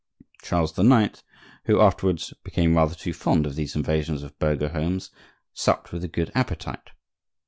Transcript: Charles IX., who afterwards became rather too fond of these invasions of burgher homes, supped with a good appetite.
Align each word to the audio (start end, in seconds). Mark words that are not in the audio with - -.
Charles 0.41 0.75
IX., 0.79 1.23
who 1.65 1.79
afterwards 1.79 2.33
became 2.43 2.75
rather 2.75 2.95
too 2.95 3.13
fond 3.13 3.45
of 3.45 3.53
these 3.53 3.75
invasions 3.75 4.23
of 4.23 4.39
burgher 4.39 4.69
homes, 4.69 5.11
supped 5.53 5.91
with 5.93 6.03
a 6.03 6.07
good 6.07 6.31
appetite. 6.33 6.89